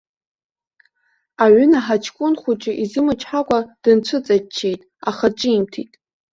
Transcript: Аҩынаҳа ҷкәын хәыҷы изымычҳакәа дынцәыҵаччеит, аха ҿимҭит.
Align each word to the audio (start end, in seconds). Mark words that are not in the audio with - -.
Аҩынаҳа 1.43 1.95
ҷкәын 2.03 2.33
хәыҷы 2.41 2.71
изымычҳакәа 2.83 3.59
дынцәыҵаччеит, 3.83 4.81
аха 5.09 5.27
ҿимҭит. 5.39 5.91